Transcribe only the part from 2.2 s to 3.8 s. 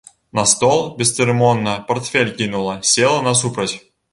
кінула, села насупраць.